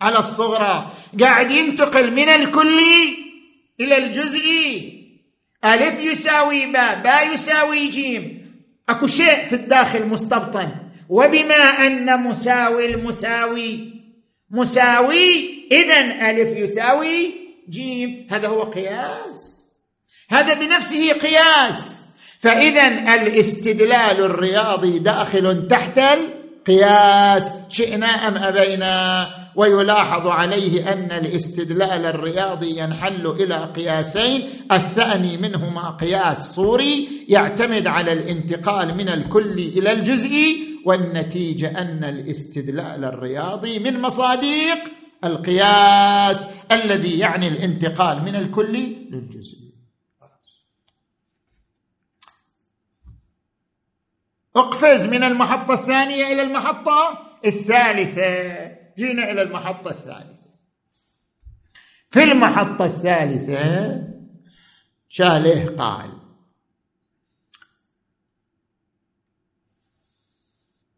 [0.00, 0.90] على الصغرى.
[1.20, 3.16] قاعد ينتقل من الكلي
[3.80, 4.99] إلى الجزئي.
[5.64, 8.50] ألف يساوي باء باء يساوي جيم.
[8.88, 10.68] أكو شيء في الداخل مستبطن.
[11.08, 13.92] وبما أن مساوي المساوي.
[14.50, 17.34] مساوي إذا ألف يساوي
[17.70, 18.26] جيم.
[18.30, 19.66] هذا هو قياس.
[20.30, 22.02] هذا بنفسه قياس.
[22.40, 27.52] فإذا الاستدلال الرياضي داخل تحت القياس.
[27.68, 37.26] شئنا أم أبينا؟ ويلاحظ عليه أن الاستدلال الرياضي ينحل إلى قياسين الثاني منهما قياس صوري
[37.28, 44.78] يعتمد على الانتقال من الكل إلى الجزئي والنتيجة أن الاستدلال الرياضي من مصادق
[45.24, 49.70] القياس الذي يعني الانتقال من الكل للجزئي
[54.56, 58.79] اقفز من المحطة الثانية إلى المحطة الثالثة.
[58.98, 60.50] جينا إلى المحطة الثالثة.
[62.10, 64.10] في المحطة الثالثة
[65.08, 66.20] شاله قال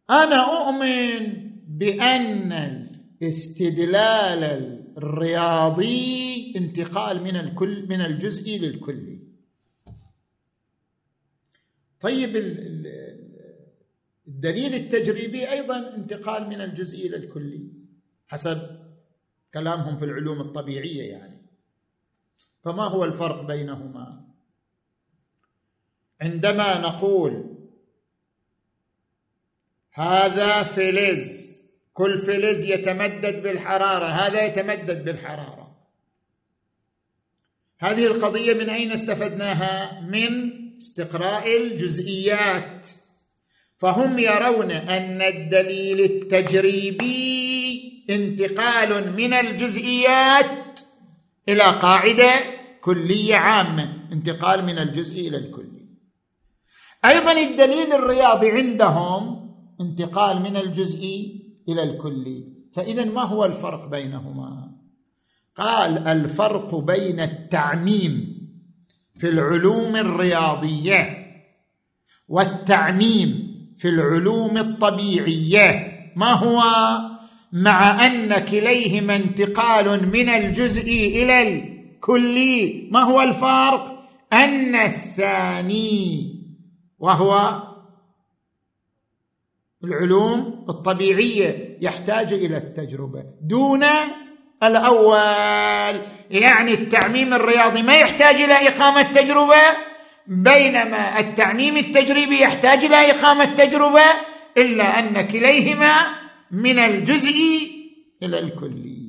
[0.09, 2.53] أنا أؤمن بأن
[3.21, 4.43] الاستدلال
[4.97, 9.19] الرياضي انتقال من الكل من الجزئي للكلي.
[11.99, 12.35] طيب
[14.27, 17.82] الدليل التجريبي أيضا انتقال من الجزئي إلى الكلي
[18.27, 18.79] حسب
[19.53, 21.41] كلامهم في العلوم الطبيعية يعني.
[22.63, 24.23] فما هو الفرق بينهما؟
[26.21, 27.57] عندما نقول
[29.91, 31.45] هذا فلز
[31.93, 35.75] كل فلز يتمدد بالحرارة هذا يتمدد بالحرارة.
[37.79, 42.89] هذه القضية من أين استفدناها؟ من استقراء الجزئيات.
[43.77, 47.42] فهم يرون أن الدليل التجريبي
[48.09, 50.79] انتقال من الجزئيات
[51.49, 52.33] إلى قاعدة
[52.81, 55.87] كلية عامة انتقال من الجزء إلى الكلي
[57.05, 59.49] أيضا الدليل الرياضي عندهم
[59.81, 61.31] انتقال من الجزء
[61.69, 64.71] إلى الكلي فاذا ما هو الفرق بينهما؟
[65.55, 68.33] قال الفرق بين التعميم
[69.17, 71.27] في العلوم الرياضية
[72.27, 75.93] والتعميم في العلوم الطبيعية.
[76.15, 76.63] ما هو؟
[77.53, 82.89] مع أن كليهما انتقال من الجزء إلى الكلي.
[82.91, 86.33] ما هو الفرق أن الثاني
[86.99, 87.61] وهو
[89.83, 93.23] العلوم الطبيعية يحتاج إلى التجربة.
[93.41, 93.83] دون
[94.63, 99.63] الأول يعني التعميم الرياضي ما يحتاج إلى إقامة تجربة
[100.27, 104.05] بينما التعميم التجريبي يحتاج إلى إقامة تجربة
[104.57, 106.22] إلا أن كليهما
[106.53, 107.33] من الجزء
[108.23, 109.03] إلى الكلي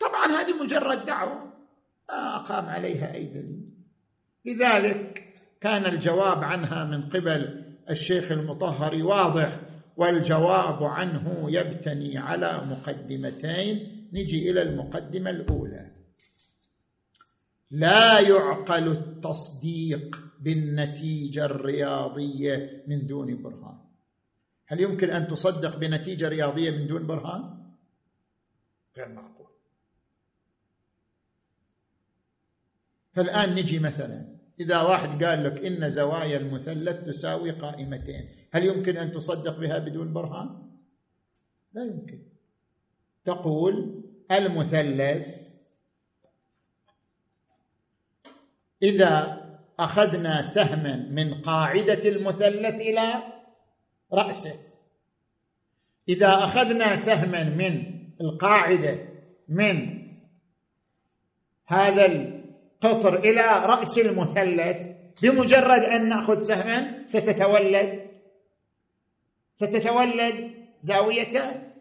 [0.00, 1.52] طبعا هذه مجرد دعوة.
[2.08, 3.68] ما أقام عليها أي دليل.
[4.44, 9.60] لذلك كان الجواب عنها من قبل الشيخ المطهر واضح
[9.96, 14.08] والجواب عنه يبتني على مقدمتين.
[14.12, 15.90] نجي إلى المقدمة الأولى.
[17.70, 23.87] لا يعقل التصديق بالنتيجة الرياضية من دون برهان.
[24.68, 27.72] هل يمكن أن تصدق بنتيجة رياضية من دون برهان؟
[28.96, 29.46] غير معقول.
[33.12, 34.38] فالآن نجي مثلا.
[34.60, 40.12] إذا واحد قال لك إن زوايا المثلث تساوي قائمتين هل يمكن أن تصدق بها بدون
[40.12, 40.70] برهان؟
[41.72, 42.22] لا يمكن.
[43.24, 45.48] تقول المثلث
[48.82, 49.44] إذا
[49.78, 53.37] أخذنا سهما من قاعدة المثلث إلى
[54.12, 54.54] رأسه.
[56.08, 57.84] إذا أخذنا سهما من
[58.20, 58.98] القاعدة
[59.48, 59.98] من
[61.66, 62.30] هذا
[62.80, 64.76] قطر إلى رأس المثلث
[65.22, 68.08] بمجرد أن نأخذ سهما ستتولد.
[69.54, 71.72] ستتولد زاويتان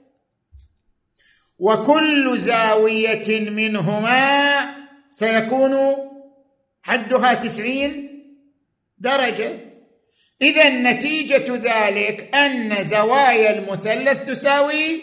[1.60, 4.60] وكل زاوية منهما
[5.10, 5.76] سيكون
[6.82, 8.08] حدها تسعين
[8.98, 9.66] درجة.
[10.41, 15.02] إذا نتيجة ذلك أن زوايا المثلث تساوي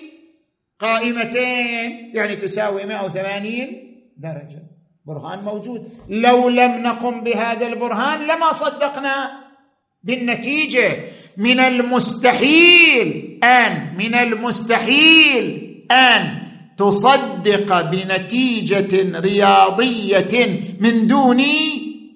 [0.81, 3.67] قائمتين يعني تساوي 180
[4.17, 4.63] درجة.
[5.07, 5.89] برهان موجود.
[6.09, 9.31] لو لم نقم بهذا البرهان لما صدقنا
[10.03, 10.97] بالنتيجة.
[11.37, 16.43] من المستحيل أن من المستحيل أن
[16.77, 21.43] تصدق بنتيجة رياضية من دون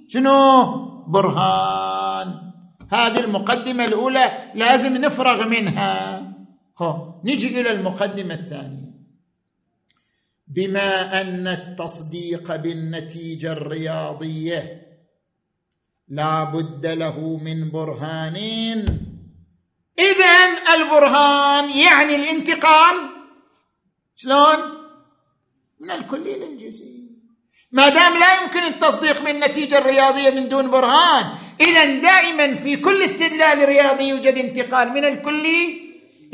[0.08, 0.64] شنو؟
[1.08, 1.97] برهان.
[2.90, 6.22] هذه المقدمة الأولى لازم نفرغ منها.
[7.24, 8.88] نجي إلى المقدمة الثانية.
[10.48, 14.82] بما أن التصديق بالنتيجة الرياضية
[16.08, 18.84] لا بد له من برهانين
[19.98, 22.96] اذا البرهان يعني الانتقال.
[24.16, 24.58] شلون؟
[25.80, 26.97] من الكلي للجزئي
[27.72, 31.24] ما دام لا يمكن التصديق بالنتيجه الرياضيه من دون برهان
[31.60, 35.80] إذا دائما في كل استدلال رياضي يوجد انتقال من الكلي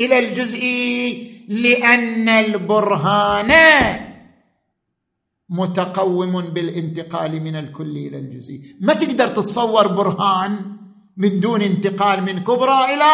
[0.01, 3.51] إلى الجزئي لأن البرهان
[5.49, 10.77] متقوم بالانتقال من الكلي إلى الجزئي ما تقدر تتصور برهان
[11.17, 13.13] من دون انتقال من كبرى إلى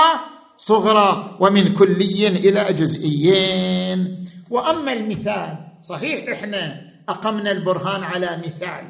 [0.57, 4.17] صغرى ومن كلي إلى جزئيين.
[4.49, 8.87] وأما المثال صحيح إحنا أقمنا البرهان على مثال.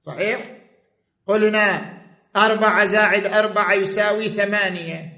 [0.00, 0.56] صحيح؟
[1.26, 1.96] قلنا
[2.36, 5.12] أربعة زائد أربعة يساوي ثمانية.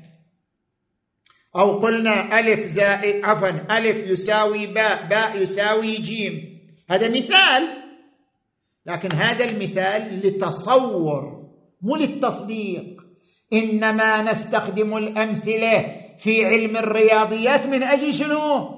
[1.56, 6.60] أو قلنا ألف زائد عفوا ألف يساوي باء باء يساوي جيم.
[6.90, 7.68] هذا مثال.
[8.86, 11.48] لكن هذا المثال لتصور
[11.82, 13.04] مو للتصديق.
[13.52, 18.77] إنما نستخدم الأمثلة في علم الرياضيات من أجل شنو؟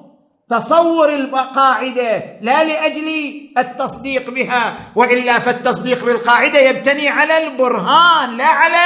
[0.50, 8.76] تصور القاعدة لا لأجل التصديق بها وإلا فالتصديق بالقاعدة يبتني على البرهان لا على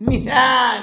[0.00, 0.82] المثال.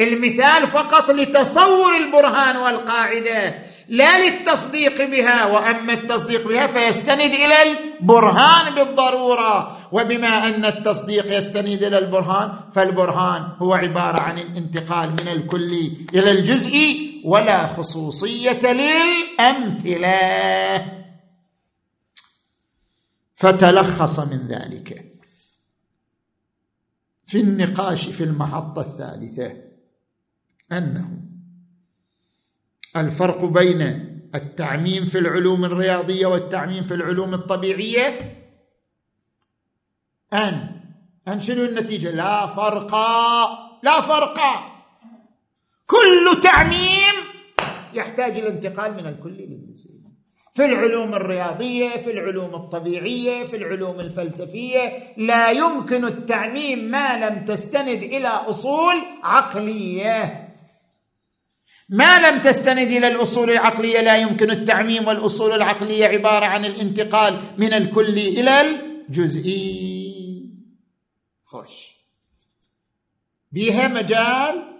[0.00, 3.54] المثال فقط لتصور البرهان والقاعدة.
[3.88, 9.88] لا للتصديق بها وأما التصديق بها فيستند إلى البرهان بالضرورة.
[9.92, 17.22] وبما أن التصديق يستند إلى البرهان فالبرهان هو عبارة عن الانتقال من الكلي إلى الجزئي
[17.24, 20.14] ولا خصوصية للأمثلة.
[23.34, 25.14] فتلخص من ذلك.
[27.26, 29.52] في النقاش في المحطة الثالثة
[30.72, 31.23] أنه
[32.96, 33.82] الفرق بين
[34.34, 38.38] التعميم في العلوم الرياضية والتعميم في العلوم الطبيعية.
[40.32, 40.80] أن
[41.28, 42.94] أن شنو النتيجة؟ لا فرق
[43.82, 44.38] لا فرق.
[45.86, 47.14] كل تعميم
[47.94, 49.94] يحتاج إلى انتقال من الكل للجزئي
[50.54, 58.02] في العلوم الرياضية في العلوم الطبيعية في العلوم الفلسفية لا يمكن التعميم ما لم تستند
[58.02, 60.43] إلى أصول عقلية.
[61.88, 67.72] ما لم تستند إلى الأصول العقلية لا يمكن التعميم والأصول العقلية عبارة عن الانتقال من
[67.72, 70.54] الكلي إلى الجزئي.
[71.44, 71.94] خوش.
[73.52, 74.74] بها مجال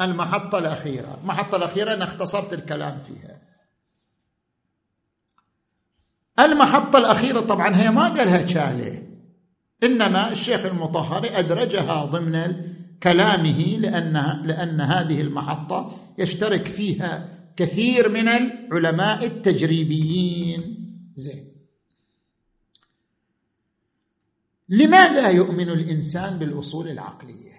[0.00, 1.18] المحطة الأخيرة.
[1.20, 3.40] المحطة الأخيرة أنا اختصرت الكلام فيها.
[6.38, 9.04] المحطة الأخيرة طبعا هي ما قالها شاليه
[9.82, 12.73] إنما الشيخ المطهري أدرجها ضمن
[13.04, 20.62] كلامه لأنها لأن هذه المحطة يشترك فيها كثير من العلماء التجريبيين.
[21.16, 21.54] زين.
[24.68, 27.54] لماذا يؤمن الإنسان بالأصول العقلية؟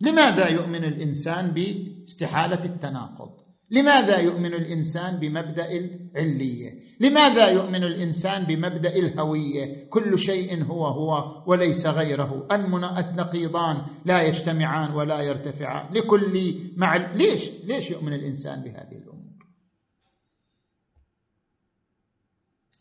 [0.00, 3.40] لماذا يؤمن الإنسان باستحالة التناقض؟
[3.70, 11.86] لماذا يؤمن الإنسان بمبدأ العلية؟ لماذا يؤمن الإنسان بمبدأ الهوية؟ كل شيء هو هو وليس
[11.86, 12.48] غيره.
[12.52, 15.94] النقيضان لا يجتمعان ولا يرتفعان.
[15.94, 19.22] لكل مع ليش؟ ليش يؤمن الإنسان بهذه الأمور؟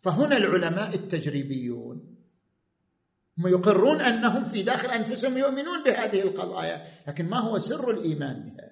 [0.01, 2.15] فهنا العلماء التجريبيون
[3.37, 8.71] هم يقرون أنهم في داخل أنفسهم يؤمنون بهذه القضايا لكن ما هو سر الإيمان بها؟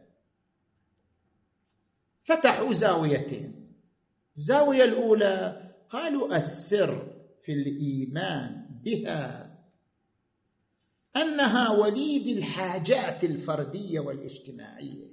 [2.23, 3.58] فتحوا زاويتين.
[4.39, 5.61] الزاويه الأولى.
[5.89, 7.07] قالوا السر
[7.43, 9.57] في الإيمان بها
[11.15, 15.09] أنها وليد الحاجات الفردية والاجتماعية.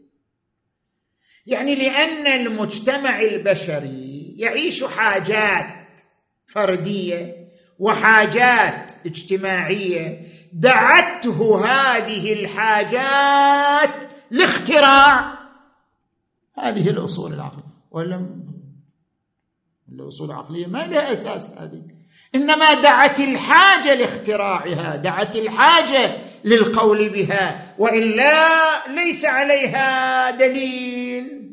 [1.46, 6.00] يعني لأن المجتمع البشري يعيش حاجات
[6.46, 7.48] فردية
[7.78, 10.26] وحاجات اجتماعية.
[10.52, 15.38] دعته هذه الحاجات لاختراع.
[16.58, 17.76] هذه الأصول العقلية.
[17.90, 18.46] ولا
[19.92, 21.82] الاصول العقليه ما لها أساس هذه.
[22.34, 31.46] إنما دعت الحاجة لاختراعها دعت الحاجة للقول بها وإلا ليس عليها دليل.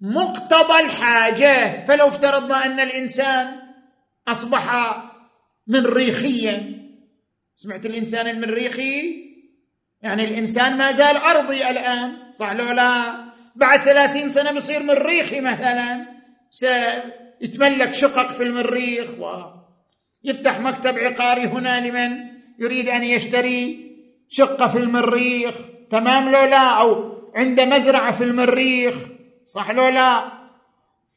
[0.00, 3.60] مقتضى الحاجة فلو افترضنا أن الإنسان
[4.28, 4.94] أصبح
[5.66, 6.78] مريخيا
[7.56, 9.28] سمعت الإنسان المريخي
[10.02, 13.24] يعني الإنسان ما زال أرضي الآن صح لو لا؟
[13.56, 16.17] بعد ثلاثين سنة بيصير مريخي مثلا.
[16.50, 19.08] سيتملك شقق في المريخ
[20.24, 22.16] ويفتح مكتب عقاري هنا لمن
[22.58, 23.88] يريد أن يشتري
[24.28, 25.54] شقة في المريخ.
[25.90, 28.94] تمام لو لا؟ أو عنده مزرعة في المريخ.
[29.46, 30.38] صح لو لا؟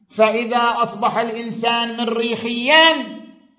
[0.08, 3.12] فإذا أصبح الإنسان مريخيا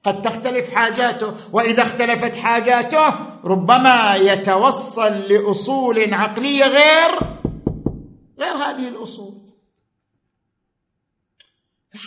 [0.03, 3.15] قد تختلف حاجاته وإذا اختلفت حاجاته
[3.45, 7.19] ربما يتوصل لأصول عقلية غير
[8.39, 9.43] غير هذه الأصول.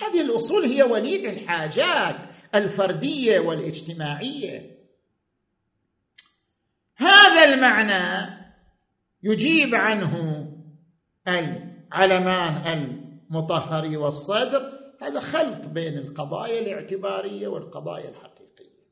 [0.03, 2.17] هذه الأصول هي وليد الحاجات
[2.55, 4.77] الفردية والاجتماعية.
[6.97, 8.37] هذا المعنى
[9.23, 10.47] يجيب عنه
[11.29, 14.73] العلمان المطهر والصدر.
[15.03, 18.87] هذا خلط بين القضايا الاعتبارية والقضايا الحقيقية.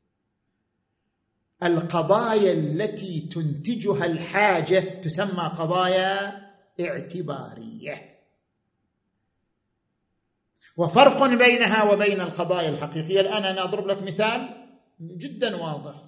[1.62, 6.44] القضايا التي تنتجها الحاجة تسمى قضايا
[6.80, 8.13] اعتبارية.
[10.76, 13.20] وفرق بينها وبين القضايا الحقيقية.
[13.20, 14.68] الآن أنا أضرب لك مثال
[15.00, 16.04] جدا واضح.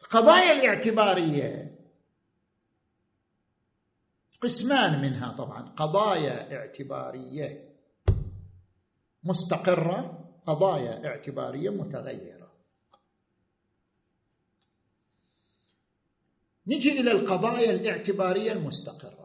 [0.00, 1.78] القضايا الاعتبارية.
[4.40, 5.62] قسمان منها طبعا.
[5.68, 7.70] قضايا اعتبارية
[9.24, 12.52] مستقرة قضايا اعتبارية متغيرة.
[16.66, 19.19] نجي إلى القضايا الاعتبارية المستقرة.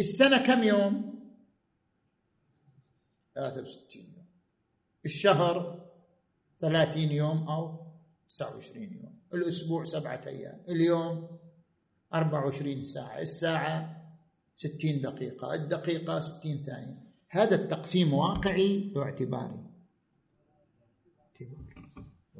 [0.00, 1.12] السنة كم يوم؟
[3.34, 4.26] 63 يوم.
[5.04, 5.84] الشهر
[6.60, 7.86] 30 يوم أو
[8.28, 9.18] 29 يوم.
[9.34, 10.62] الأسبوع سبعة أيام.
[10.68, 11.38] اليوم
[12.14, 13.20] 24 ساعة.
[13.20, 14.02] الساعة
[14.56, 15.54] 60 دقيقة.
[15.54, 17.02] الدقيقة 60 ثانية.
[17.28, 19.72] هذا التقسيم واقعي واعتباري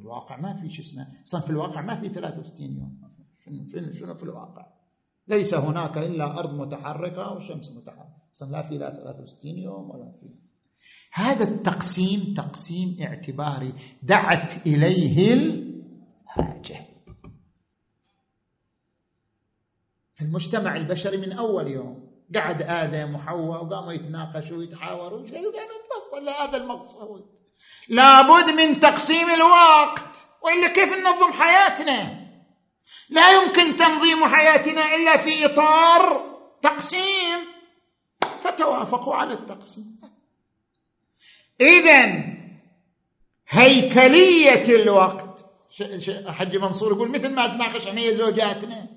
[0.03, 3.01] الواقع ما في شو اسمه؟ أصلا في الواقع ما في 63 يوم.
[3.39, 4.73] شنو شنو في الواقع؟
[5.27, 8.23] ليس هناك إلا أرض متحركة وشمس متحركة.
[8.35, 10.29] أصلا لا في لا 63 يوم ولا في.
[11.13, 16.85] هذا التقسيم تقسيم اعتباري دعت إليه الحاجة.
[20.15, 26.57] في المجتمع البشري من أول يوم قعد آدم وحواء وقاموا يتناقشوا ويتحاوروا وكانوا نتوصل لهذا
[26.57, 27.25] المقصود.
[27.89, 30.25] لابد من تقسيم الوقت.
[30.43, 32.22] وإلا كيف ننظم حياتنا؟
[33.09, 37.39] لا يمكن تنظيم حياتنا إلا في إطار تقسيم.
[38.41, 39.99] فتوافقوا على التقسيم.
[41.61, 42.23] اذا
[43.49, 45.45] هيكلية الوقت.
[46.27, 48.87] حجي منصور يقول مثل ما تناقش إحنا زوجاتنا.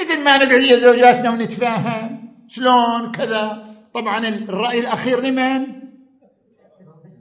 [0.00, 2.36] مثل ما نقعد هي زوجاتنا ونتفاهم.
[2.48, 3.74] شلون كذا.
[3.94, 5.66] طبعا الرأي الأخير لمن؟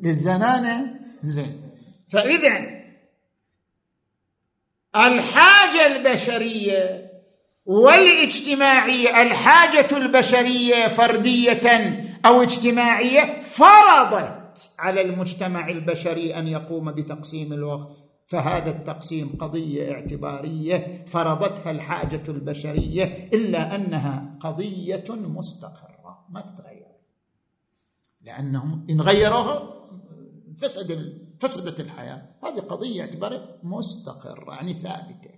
[0.04, 1.00] للزنانة.
[1.24, 1.72] زين.
[2.10, 2.85] فإذا
[4.96, 7.12] الحاجة البشرية
[7.66, 11.60] والاجتماعية الحاجة البشرية فردية
[12.26, 17.98] أو اجتماعية فرضت على المجتمع البشري أن يقوم بتقسيم الوقت.
[18.28, 26.26] فهذا التقسيم قضية اعتبارية فرضتها الحاجة البشرية إلا أنها قضية مستقرة.
[26.30, 26.88] ما تتغير.
[28.22, 29.74] لأنهم إن غيروها
[30.58, 32.22] فسد فسدت الحياة.
[32.44, 35.36] هذه قضية اعتباريه مستقرة يعني ثابتة.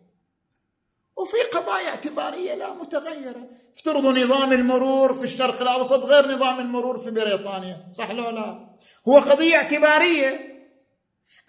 [1.17, 3.49] وفي قضايا اعتبارية لا متغيرة.
[3.75, 8.69] افترضوا نظام المرور في الشرق الأوسط غير نظام المرور في بريطانيا صح لو لا؟
[9.07, 10.57] هو قضية اعتبارية.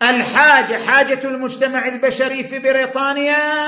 [0.03, 3.67] الحاجة حاجة المجتمع البشري في بريطانيا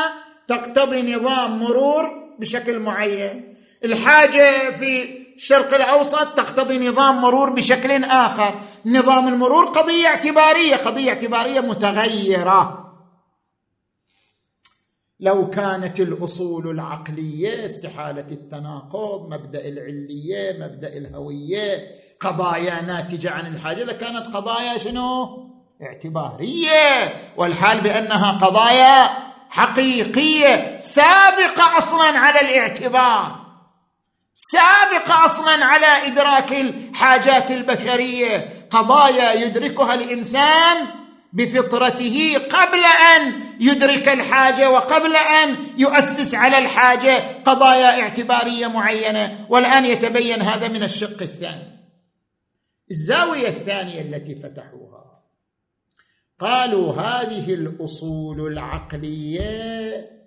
[0.48, 3.56] تقتضي نظام مرور بشكل معين.
[3.84, 8.60] الحاجة في الشرق الأوسط تقتضي نظام مرور بشكل آخر.
[8.86, 12.90] نظام المرور قضية اعتبارية قضية اعتبارية متغيرة.
[15.20, 21.88] لو كانت الأصول العقلية استحالة التناقض مبدأ العلية مبدأ الهوية
[22.20, 25.26] قضايا ناتجة عن الحاجة لكانت قضايا شنو؟
[25.82, 27.14] اعتبارية.
[27.36, 29.08] والحال بأنها قضايا
[29.50, 33.39] حقيقية سابقة أصلا على الاعتبار.
[34.34, 38.48] سابقة أصلا على إدراك الحاجات البشرية.
[38.70, 40.86] قضايا يدركها الإنسان
[41.32, 42.80] بفطرته قبل
[43.16, 49.46] أن يدرك الحاجة وقبل أن يؤسس على الحاجة قضايا اعتبارية معينة.
[49.50, 51.80] والآن يتبين هذا من الشق الثاني.
[52.90, 55.22] الزاوية الثانية التي فتحوها.
[56.40, 60.19] قالوا هذه الأصول العقلية.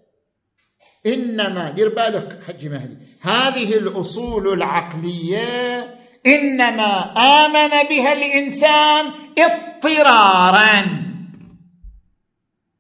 [1.06, 2.98] إنما دير بالك حج مهدي.
[3.22, 5.96] هذه الأصول العقلية
[6.26, 9.06] إنما آمن بها الإنسان
[9.40, 11.04] اضطرارا.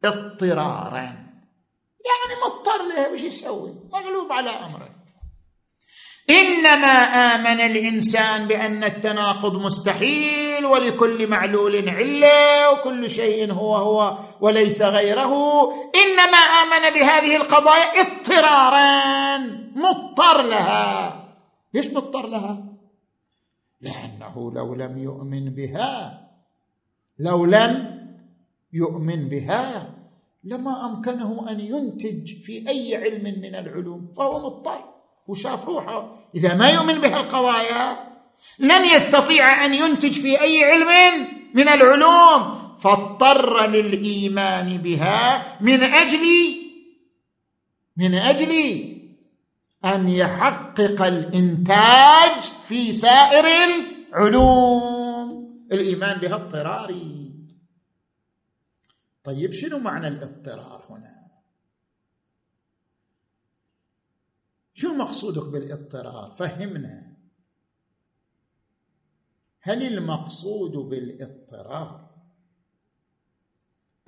[0.05, 1.24] اضطرارا.
[2.03, 4.89] يعني مضطر لها وش يسوي؟ مغلوب على أمره.
[6.30, 6.95] إنما
[7.36, 15.34] آمن الإنسان بأن التناقض مستحيل ولكل معلول علة وكل شيء هو هو وليس غيره.
[15.95, 19.38] إنما آمن بهذه القضايا اضطرارا
[19.76, 21.24] مضطر لها.
[21.74, 22.63] ليش مضطر لها؟
[23.82, 26.21] لأنه لو لم يؤمن بها
[27.19, 27.99] لو لم
[28.74, 29.93] يؤمن بها
[30.43, 34.92] لما أمكنه أن ينتج في أي علم من العلوم فهو مضطر.
[35.28, 38.13] وشاف روحه إذا ما يؤمن بهالقضايا
[38.59, 42.63] لن يستطيع أن ينتج في أي علم من العلوم.
[42.78, 46.26] فاضطر للإيمان بها من أجل
[47.97, 48.51] من أجل
[49.86, 53.45] أن يحقق الإنتاج في سائر
[54.13, 55.30] العلوم.
[55.71, 57.32] الإيمان بها اضطراري.
[59.24, 61.12] طيب شنو معنى الاضطرار هنا؟
[64.74, 67.13] شو مقصودك بالاضطرار؟ فهمنا.
[69.61, 72.09] هل المقصود بالاضطرار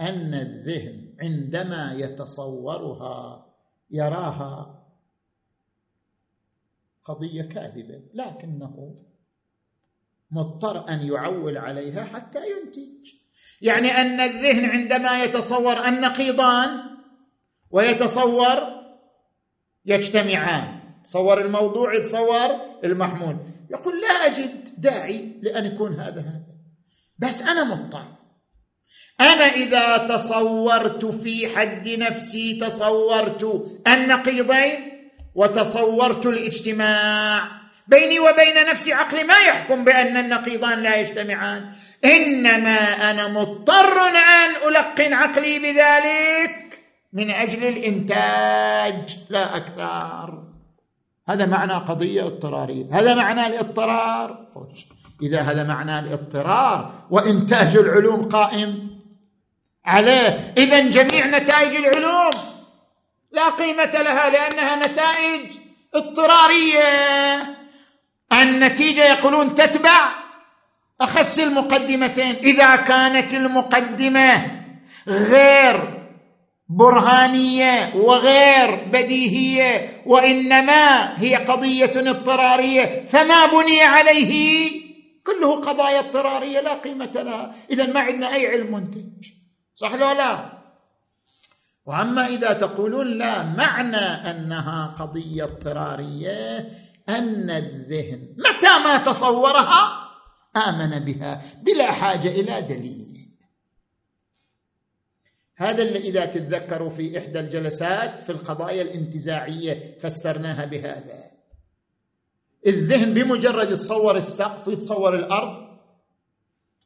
[0.01, 3.45] أن الذهن عندما يتصورها
[3.91, 4.85] يراها
[7.03, 8.95] قضية كاذبة لكنه
[10.31, 13.13] مضطر أن يعول عليها حتى ينتج؟
[13.61, 16.97] يعني أن الذهن عندما يتصور النقيضان
[17.71, 18.74] ويتصور
[19.85, 20.79] يجتمعان.
[21.05, 22.49] تصور الموضوع يتصور
[22.83, 23.37] المحمول.
[23.71, 26.45] يقول لا أجد داعي لأن يكون هذا هذا.
[27.19, 28.05] بس أنا مضطر.
[29.21, 34.91] أنا إذا تصورت في حد نفسي تصورت النقيضين
[35.35, 37.47] وتصورت الاجتماع
[37.87, 41.71] بيني وبين نفسي عقلي ما يحكم بأن النقيضان لا يجتمعان.
[42.05, 46.64] إنما أنا مضطر ان ألقن عقلي بذلك
[47.13, 49.17] من أجل الإنتاج.
[49.29, 50.43] لا أكثر.
[51.29, 52.85] هذا معنى قضية اضطرارية.
[52.91, 54.45] هذا معنى الاضطرار.
[55.21, 58.99] إذا هذا معنى الاضطرار وإنتاج العلوم قائم
[59.85, 60.53] عليه.
[60.57, 62.31] إذا جميع نتائج العلوم
[63.31, 65.57] لا قيمة لها لأنها نتائج
[65.95, 67.55] اضطرارية.
[68.33, 70.11] النتيجة يقولون تتبع
[71.01, 72.35] أخس المقدمتين.
[72.35, 74.61] إذا كانت المقدمة
[75.07, 76.04] غير
[76.69, 84.71] برهانية وغير بديهية وإنما هي قضية اضطرارية فما بني عليه؟
[85.25, 87.55] كله قضايا اضطرارية لا قيمة لها.
[87.71, 89.29] اذا ما عندنا أي علم منتج.
[89.75, 90.55] صح لو لا؟
[91.85, 96.57] وأما إذا تقولون لا معنى أنها قضية اضطرارية
[97.09, 100.05] أن الذهن متى ما تصورها
[100.67, 103.14] آمن بها بلا حاجة إلى دليل.
[105.57, 111.31] هذا اللي إذا تتذكروا في إحدى الجلسات في القضايا الانتزاعية فسرناها بهذا.
[112.67, 115.67] الذهن بمجرد يتصور السقف ويتصور الأرض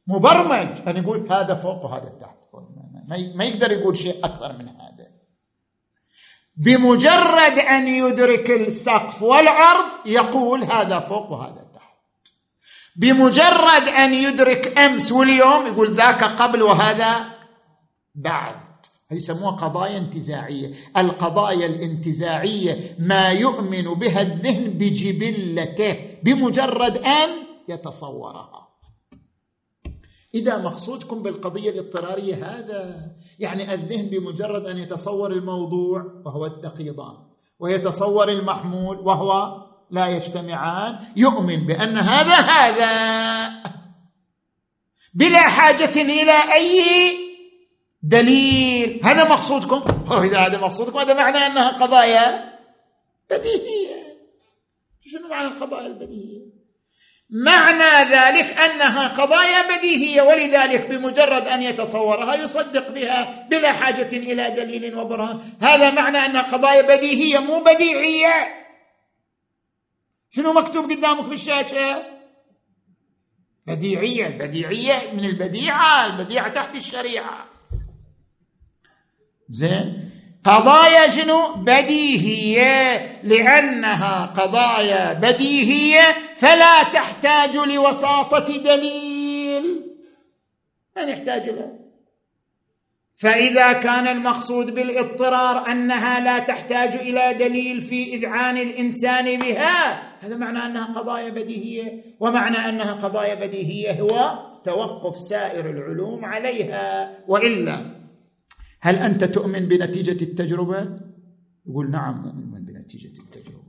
[0.06, 0.88] مبرمج.
[0.88, 2.36] ان يقول هذا فوق وهذا تحت.
[3.34, 5.10] ما يقدر يقول شيء أكثر من هذا.
[6.56, 11.96] بمجرد أن يدرك السقف والأرض يقول هذا فوق وهذا تحت.
[12.96, 17.29] بمجرد أن يدرك أمس واليوم يقول ذاك قبل وهذا
[18.22, 18.56] بعد.
[19.12, 20.72] يسموها قضايا انتزاعية.
[20.96, 27.28] القضايا الانتزاعية ما يؤمن بها الذهن بجبلته بمجرد أن
[27.68, 28.68] يتصورها.
[30.34, 37.16] إذا مقصودكم بالقضية الاضطرارية هذا يعني الذهن بمجرد أن يتصور الموضوع وهو التقيضان
[37.60, 43.62] ويتصور المحمول وهو لا يجتمعان يؤمن بأن هذا هذا.
[45.14, 46.80] بلا حاجة إلى أي
[48.02, 49.00] دليل.
[49.04, 49.84] هذا مقصودكم؟
[50.26, 50.98] اذا هذا مقصودكم.
[50.98, 52.58] هذا معنى أنها قضايا
[53.30, 54.16] بديهية.
[55.00, 56.60] شنو معنى القضايا البديهية؟
[57.30, 64.98] معنى ذلك أنها قضايا بديهية ولذلك بمجرد أن يتصورها يصدق بها بلا حاجة إلى دليل
[64.98, 65.40] وبرهان.
[65.62, 68.34] هذا معنى انها قضايا بديهية مو بديعية.
[70.30, 72.02] شنو مكتوب قدامك في الشاشة؟
[73.66, 74.26] بديعية.
[74.26, 77.49] البديعيه من البديعة البديعة تحت الشريعة.
[79.50, 80.10] زين.
[80.44, 86.02] قضايا شنو؟ بديهية لأنها قضايا بديهية
[86.36, 89.64] فلا تحتاج لوساطة دليل.
[90.96, 91.72] ما نحتاج لها
[93.16, 100.58] فإذا كان المقصود بالاضطرار أنها لا تحتاج إلى دليل في إذعان الإنسان بها هذا معنى
[100.58, 102.04] أنها قضايا بديهية.
[102.20, 107.99] ومعنى أنها قضايا بديهية هو توقف سائر العلوم عليها وإلا
[108.80, 111.00] هل أنت تؤمن بنتيجة التجربة؟
[111.66, 113.60] يقول نعم اؤمن بنتيجة التجربة.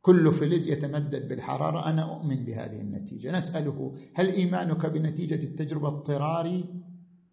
[0.00, 3.38] كل فلز يتمدد بالحرارة أنا أؤمن بهذه النتيجة.
[3.38, 6.64] نسأله هل إيمانك بنتيجة التجربة اضطراري؟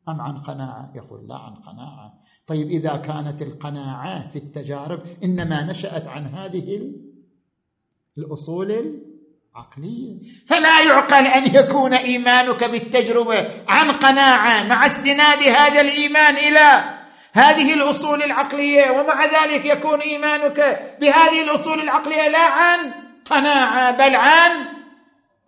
[0.10, 2.20] أم عن قناعة؟ يقول لا عن قناعة.
[2.48, 6.92] طيب إذا كانت القناعة في التجارب إنما نشأت عن هذه
[8.18, 9.00] الأصول
[9.60, 17.00] عقليه فلا يعقل أن يكون إيمانك بالتجربة عن قناعة مع استناد هذا الإيمان إلى
[17.34, 18.92] هذه الأصول العقلية.
[18.92, 20.60] ومع ذلك يكون إيمانك
[21.02, 22.94] بهذه الأصول العقلية لا عن
[23.26, 24.52] قناعة بل عن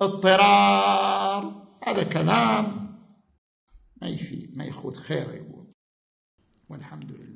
[0.02, 1.54] اضطرار.
[1.84, 2.96] هذا كلام
[4.02, 5.68] ما يفيد ما يخوض خير يقول.
[6.70, 7.31] والحمد لله.